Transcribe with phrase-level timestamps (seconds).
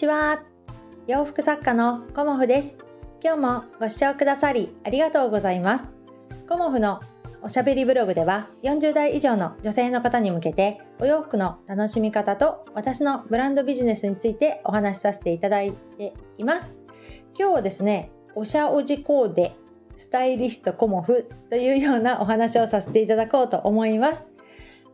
[0.00, 0.42] ちは。
[1.06, 2.78] 洋服作家のコモフです。
[3.22, 5.90] 今日もご視聴くださりありがとうございます。
[6.48, 7.00] コモフの
[7.42, 16.78] おしゃべりブログでは40代以上の女性の方に向けてお洋服の楽しみ方と私のブランドビジネスについてお話しさせていただいています。
[17.38, 19.54] 今日はですねおしゃおじコーデ
[19.98, 24.26] スタイリストコモフというようなお話をさせていただこうと思います。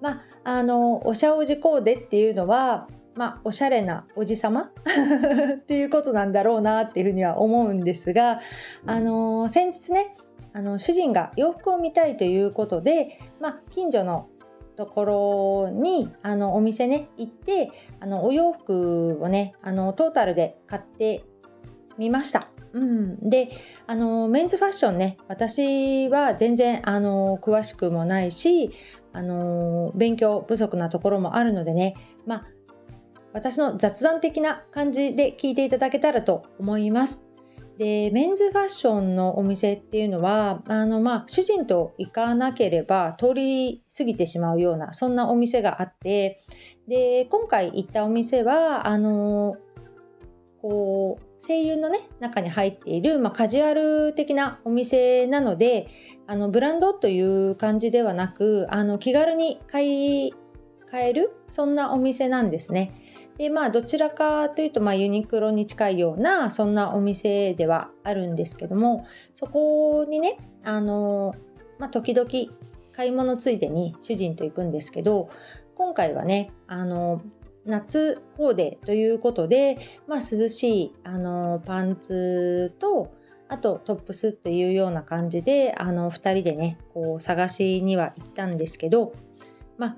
[0.00, 4.70] まあ、あのおしゃおじコーデっていうのはまあ、おしゃれなおじさま
[5.54, 8.40] っていうことなんだろうなっていうふうには思うんですが、
[8.86, 10.14] あの先日ね
[10.54, 14.28] あの主人が洋服を見たいということで、まあ、近所の
[14.76, 17.70] ところにあのお店ね行って
[18.00, 21.24] あのお洋服をねあのトータルで買って
[21.98, 22.48] みました。
[22.72, 23.50] うん、で
[23.86, 28.70] あのメンズファッションね私は全然あの詳しくもないし
[29.12, 31.94] あの勉強不足なところもあるのでね、
[32.24, 32.46] まあ、
[33.32, 37.22] 私の雑談的な感じで聞いていただけたらと思います。
[37.78, 46.44] でメンズファッションのお店っていうのはあの、まあ、主人と行かなければ通り過ぎてしまうようなそんなお店があって
[46.86, 49.56] で今回行ったお店はあの
[50.60, 55.88] こう声優のね中に入っている、まあ、カジュアル的なお店なので
[56.26, 60.34] あのブランドという感じではなくあの気軽に買い
[60.90, 63.01] 買えるそんなお店なんですね。
[63.42, 69.04] でまあどちらかというと、まあ、ユニクロに近いようなそんなお店ではあるんですけども
[69.34, 71.34] そこにねあの、
[71.80, 72.30] まあ、時々
[72.92, 75.28] 買い物ついでに主人と行くんですけど
[75.74, 77.20] 今回はねあの
[77.66, 83.12] 夏コーデということで、まあ、涼しいあのパンツと
[83.48, 89.12] あとトップスっていうような感じであの2人でねこう探しには行ったんですけど、
[89.78, 89.96] まあ、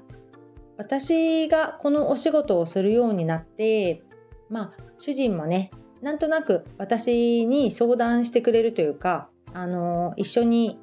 [0.76, 4.02] 私がこのお仕事をするようになって
[4.50, 5.70] まあ主人もね
[6.02, 10.78] なんとなく私に相談してくれるというかあの一緒に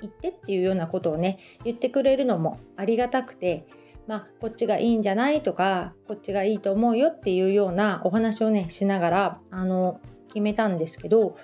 [0.00, 3.66] 行ってっていうようなことをね言ってくれるのもありがたくて
[4.08, 11.36] まあこっちがいいんじゃないとかこっちがいいと思うよっていうようなお話をねしながらあの決めたんですけど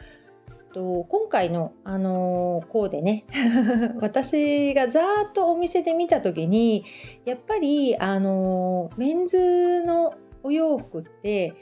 [0.78, 3.25] と今回の、あのー、コーデね
[4.00, 6.84] 私がざーっとお店で見た時に
[7.25, 11.55] やっぱり、あのー、メンズのお洋服って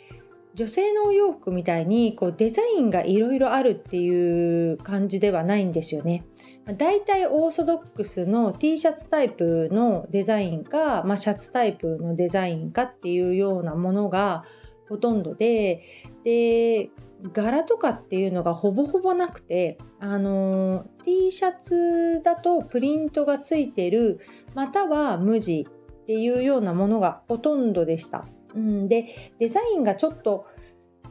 [0.55, 6.25] 女性のお洋服みたいにこうデザインがいろいろあるっていう感じではないんですよね。
[6.67, 14.45] だいたいオーソドックスの T シャツタイプのデザインか、まあ、シャツタイプのデザインかっていうようなものが
[14.89, 15.83] ほとんどで
[16.25, 16.91] で
[17.33, 24.21] 柄とかっていうのがほぼほぼなくてあの T シャツだとプリントがついてる
[24.55, 28.27] または無地っていうようなものがほとんどでした。
[28.55, 30.47] うん、でデザインがちょっと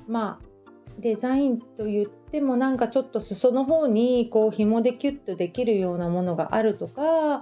[0.08, 0.46] まあ
[1.00, 7.42] デザインと言ってもなんかちょっと裾の方にこう紐でキュッとできるようなものがあるとか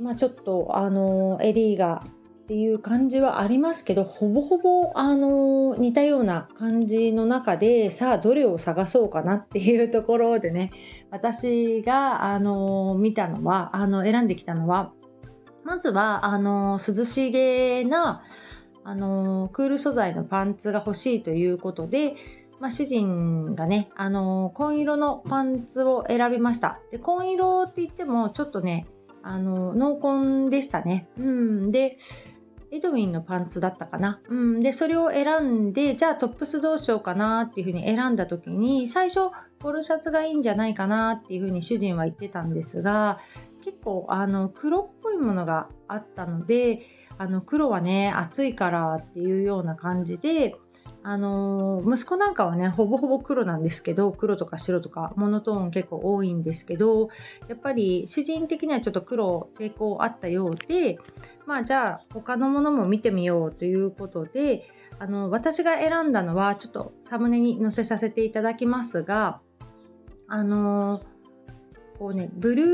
[0.00, 2.04] まあちょっとあの襟が
[2.48, 10.70] っていう感じはありますけどほぼほぼあの似たような感じの中でさあどれを探そうかなっていうところでね
[11.10, 14.92] 私があの見たのはあの選んできたのは
[15.62, 18.24] まずはあの涼しげな
[18.82, 22.14] あのクール素材のパンツが欲しいということで
[22.60, 26.80] まあ、主人がね、あの紺色のパンツを選びました。
[26.90, 28.88] で紺色って言ってもちょっとね、
[29.22, 31.08] あの濃紺でしたね。
[31.18, 31.98] うん、で
[32.70, 34.20] エドウィンのパンツだったかな。
[34.28, 43.18] うん、で、それを選んで、じゃあトップスどうしようかなっていうふうに選んだ時に、最初、ポロシャツがいいんじゃないかなっていうふうに主人は言ってたんですが、
[43.64, 46.80] 結構、あの、黒っぽいものがあったので、
[47.16, 50.56] あの、黒はね、暑いからっていうような感じで、
[51.10, 57.08] あの息子なんかはねほぼほぼ黒なんですけど黒とか白とかモノトーン結構多いんですけど
[57.48, 60.98] やっぱり主人的にはちょっと黒抵抗あったようで
[61.46, 64.68] まあじゃあ他のものも見てみようということで
[64.98, 69.40] あの私が選んだのはちょっとサムネに載せさせていただきますが
[70.26, 71.00] あの
[71.98, 72.64] こうねブル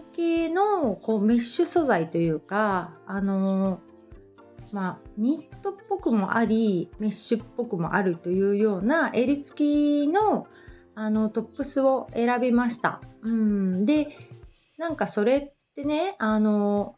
[0.00, 3.78] ー系のこうメッシュ素材というかあの
[4.72, 10.46] まあ、ニットっぽくもありメッシュっぽくもあるというような襟付きの
[10.94, 13.00] あのトップスを選びました。
[13.22, 14.08] うん、で
[14.78, 16.96] なんかそれってねあの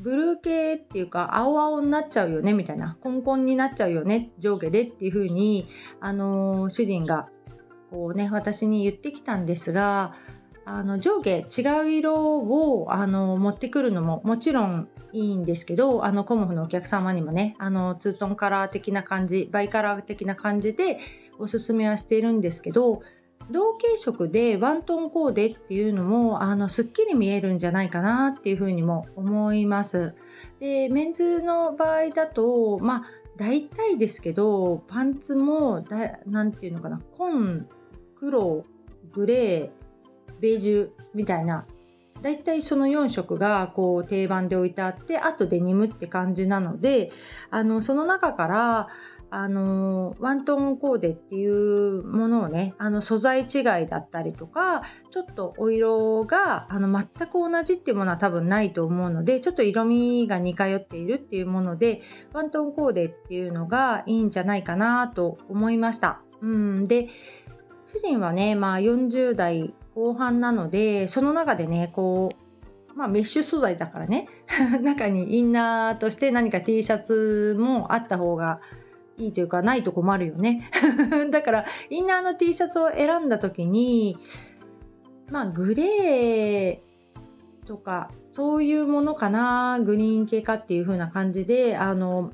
[0.00, 5.68] ブルー系っていうか青々になっちゃうよねみたいなコンコンになっちゃうよね上下でっていう風に
[6.00, 7.28] あの主人が
[7.90, 10.14] こうね私に言ってきたんですが
[10.70, 20.98] あの上下違う色をあの持ってくるのももちろんいいんですけどあのコモフのお客様にもねあのツートンカラー的な感じバイカラー的な感じで
[21.38, 23.00] おすすめはしているんですけど
[23.50, 30.14] 同系色でワントーンコーデっていうのもあのすっきり見えるんじゃないかなっていうふうにも思います。
[30.60, 33.02] でメンズの場合だとまあ
[33.38, 35.82] 大体ですけどパンツも
[36.26, 37.66] 何て言うのかな紺
[38.16, 38.66] 黒
[39.12, 39.77] グレー
[40.40, 41.66] ベージュみたいな
[42.22, 47.12] だいたいその4色がこう定番で置いてあってあとデニムって感じなので
[47.50, 48.88] あのその中から
[49.30, 62.00] あのワントーンコーデっていうものをねあの素材違いだったりとかちょっとお色があの全く同じっていうものは多分ないと思うのでちょっと色味が似通っているっていうもので
[62.32, 66.22] ワントーンコーデっていうのがいいんじゃないかなと思いました。
[66.40, 67.08] うん、で
[67.86, 72.30] 主人はね、まあ、40代後半なのでその中でねこ
[72.94, 74.28] う、まあ、メッシュ素材だからね
[74.80, 78.60] 中にインナーとして何か T シャツもあった方が
[79.16, 80.70] いいというかないと困るよね。
[81.32, 84.16] だからインナーの T シャツを選んだ時に
[85.32, 92.30] まあグレーとかそういうものかなグリーン系かっていう風な感じであの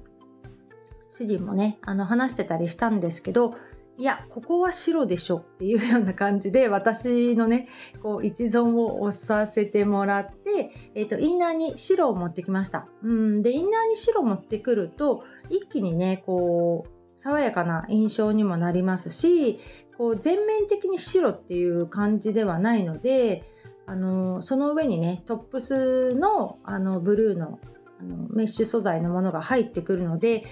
[1.09, 3.55] 主人もねあの話してたりしたんですけど
[3.97, 7.69] いやここは白でしょっていうような感じで 私のね
[8.03, 12.87] こう一存を押させてもらって、えーと、インナーに白を持ってきました。
[13.03, 13.39] うん。
[13.39, 19.59] でインナーに白を持ってくると一気にねこう爽やかな印象にもなりますし
[19.97, 23.45] こう全面的に白っていう感じではないので
[23.87, 27.61] あのその上にねトップスのあのブルーの
[28.01, 30.45] あのメッシュ素材のものが入ってくるので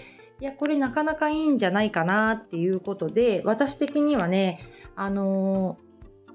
[0.43, 4.59] いやこれなかなかいいんじゃないかなっていうことで私的にはね
[4.97, 5.79] あの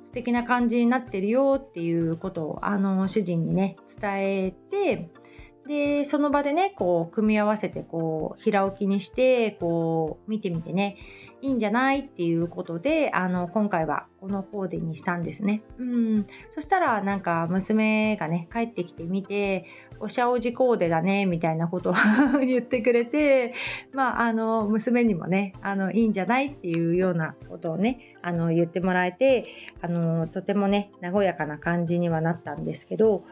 [0.02, 5.10] ー、素敵な感じになってるよっていうことをあの主人にね伝えて
[5.68, 10.98] でその場でねこう組み合わせてこう平置きにしてこう見てみてね
[11.42, 15.62] いいんじゃないっていうことであの今回はこのコーデにしたんですね。
[15.78, 19.66] うんそしたらなんか娘がね帰ってきてみて
[20.00, 21.94] おしゃおじコーデだねみたいなことを
[22.44, 23.54] 言ってくれて
[23.94, 29.46] まああの娘にもねあのいいんじゃないっていうようなことをねあの言ってもらえて
[29.82, 33.24] あのとてもね和やかな感じにはなったんですけど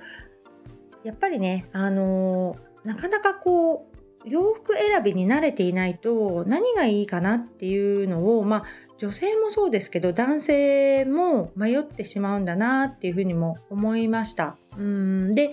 [1.05, 3.95] やっぱりねあのなかなかこう
[4.27, 8.63] 洋服選びに慣れていないと何がいいかなっていうのを、まあ、
[8.97, 14.57] 女性もそうですけど男性も迷ってしまうんだなっていうふうにも思いました。
[14.77, 15.51] うんで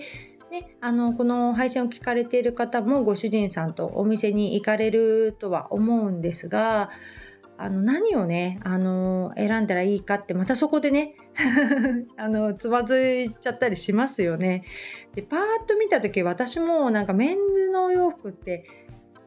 [0.49, 6.91] ね、あのこの配信を聞かれている方もご主人さんとお店に行かれるとは思うんですが
[7.63, 11.15] あの何をねあの選んだらいいかってまたそこでね
[12.17, 14.65] あのつまずいちゃったりしますよね。
[15.15, 18.65] でパーッと見た時私もなんかメンズのお洋服って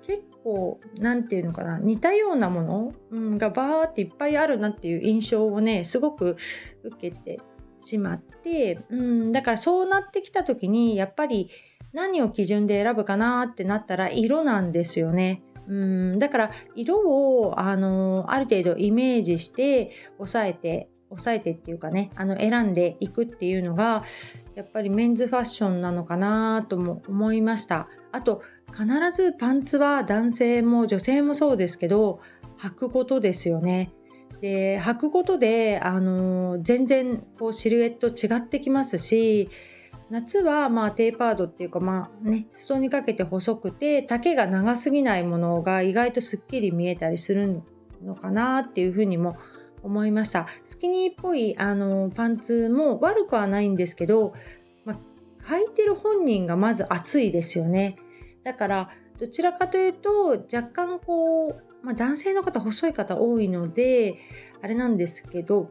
[0.03, 6.37] 結構何て言うのかな似たようなもの、うん、がバーっていっぱいあるなっていう印象をねすごく
[6.85, 7.41] 受けて
[7.81, 11.49] しまって、うん、だからそうなってきた時にやっぱり
[11.95, 15.43] 何を基準で選ぶかなってなったら色なんですよね。
[15.69, 16.19] うん。
[16.19, 16.99] だから色
[17.41, 24.05] をあのある程度イメージして抑えて抑えてっていうかねあの選んでいくっていうのが
[24.55, 27.89] やっぱりメンズファッションなのかなとも思いました。
[28.13, 28.43] あと
[28.73, 32.21] 必ずパンツは男性も女性もそうですけど
[32.59, 33.93] 履くことですよね。
[34.41, 39.49] で履くことであの全然こうシルエット違ってきますし
[40.11, 47.63] 夏はまあテーパードっていうかまあね裾にかけて細くて丈が長すぎないものが意外とすっきり見えたりする
[48.05, 49.37] のかなっていうふうにも
[49.83, 50.47] 思いました。
[50.65, 54.33] スキニーっぽいあのパンツも悪くはないんですけど、
[54.85, 54.97] まあ、
[55.45, 57.97] 履いてる本人がまず暑いですよね。
[58.45, 64.17] だからどちらかというと若干こう、まあ、男性の方細い方多いので
[64.63, 65.71] あれなんですけど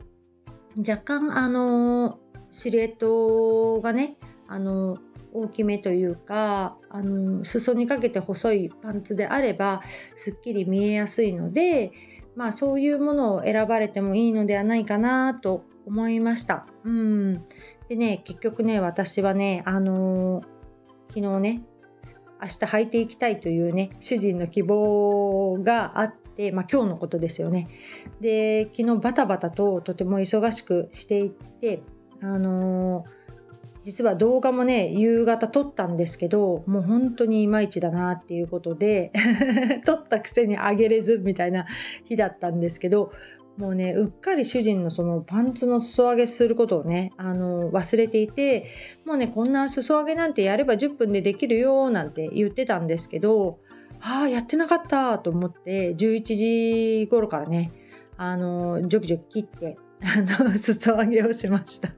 [0.77, 2.19] 若干あの
[2.55, 4.15] シルエットがね
[4.47, 4.97] あの
[5.33, 9.81] 大きめというかあの裾にかけて細いパンツであれば
[10.15, 11.91] すっきり見えやすいので、
[12.35, 16.65] まあ、そういうものを選ばれてもいいのではないかなと思いました。
[16.85, 17.33] うん、
[17.89, 20.41] でね結局ね私はねあの
[21.09, 21.62] 昨日ね
[22.41, 27.67] 明日履いていきたいというね主人の希望があって、まあ、今日のことですよね。
[28.21, 31.83] で昨日バタバタととても忙しくしていって
[32.22, 33.03] あの
[33.84, 39.12] 実は動画もね夕方撮ったんですけどもう本当にいまいちだなっていうことで
[39.86, 41.67] 撮ったくせにあげれずみたいな
[42.05, 43.12] 日だったんですけど
[43.57, 48.65] もうねうっかり主人のそのパンツの裾上げすることをねあの忘れていて
[49.05, 53.60] もうねこんな裾上げなんてやれば10分でできるよなんて言ってたんですけど
[54.01, 57.72] ああやってなかったと思って11時頃からね
[58.17, 61.89] あのジョキジョキ切ってあの 裾上げをしました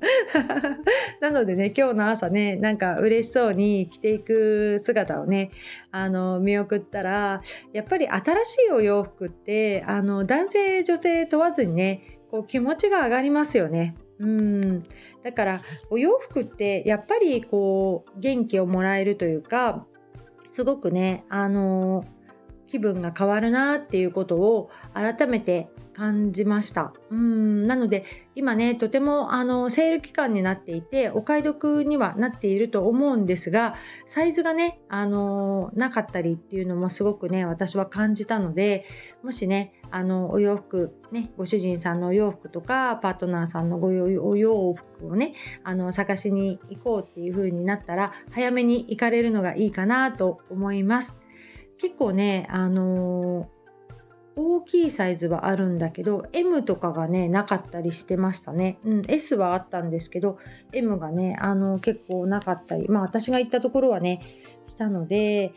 [1.19, 5.51] なのでね今日の朝ねなんか嬉しそうに着ていく姿をね
[5.91, 7.41] あの見送ったら
[7.73, 13.95] やっぱり新しいお洋服ってあの男性女性問わずにねこう気持ちが上がりますよね。
[14.19, 14.83] うん
[15.23, 15.61] だから
[15.91, 19.85] お洋服ってやっぱりこう元気をもらえるというか
[20.49, 22.03] すごくねあの
[22.67, 28.05] 気分が変わるなっていうことを改めて感じましたうんなので
[28.35, 33.73] 今ねとてもあのセール期間になっていてお買い得にはなっていると思うんですが
[34.05, 38.85] サイズがねあのなかったりっていうのもすごくね私は感じたので
[39.23, 45.33] もしねあのお洋服ねご主人さんのお洋服とかパートナーさんのごお洋服をね
[45.63, 51.17] あの探しに行こうっていう風になったら早めに行かれるのがいいかなと思います。
[51.79, 53.49] 結構ねあの
[54.35, 60.37] 大きいサイズはあるんだけど M とかがねなかったりしてましたね、うん、S はあったんですけど
[60.73, 64.21] M がねあの結構なかったりまあ私が行ったところはね
[64.65, 65.53] したので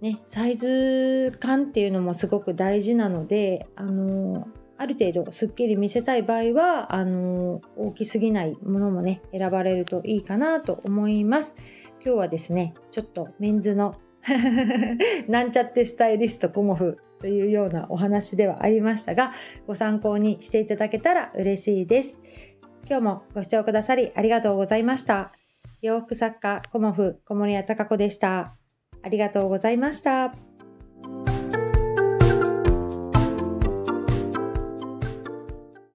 [0.00, 4.48] ねサイズ感っていうのもすごく大事なのであの
[4.78, 11.56] ある程度すっきり見せたい場合はあの大きすぎないものもね選ばれるといいかなと思います。
[12.00, 13.96] 今日はですねちょっとメンズの
[15.28, 19.32] なんちゃってスタイリストコモフというようなお話ではありましたが
[19.66, 22.20] ご参考にしていただけたら嬉しいです。
[22.88, 25.32] 今日もご視聴くださりありがとうございました。
[25.82, 28.54] 洋服作家コモフ小森屋隆子でした。
[29.02, 30.47] ありがとうございました。